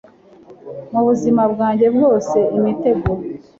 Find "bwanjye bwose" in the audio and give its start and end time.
1.53-2.37